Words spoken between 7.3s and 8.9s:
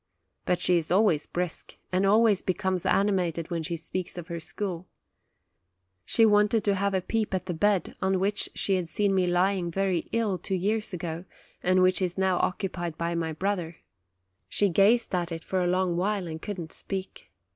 at the bed on which she had